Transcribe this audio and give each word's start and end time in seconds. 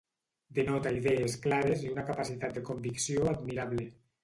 Denota 0.59 0.93
idees 0.99 1.35
clares 1.43 1.85
i 1.89 1.93
una 1.97 2.07
capacitat 2.09 2.59
de 2.59 2.65
convicció 2.73 3.31
admirable. 3.37 3.89